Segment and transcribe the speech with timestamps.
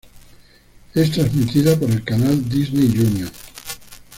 [0.95, 3.29] Es transmitida por el canal Disney Junior.